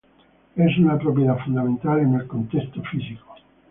Es 0.55 0.79
una 0.79 0.97
propiedad 0.97 1.37
fundamental 1.45 1.99
en 1.99 2.15
el 2.15 2.25
contexto 2.25 2.81
físico. 2.81 3.35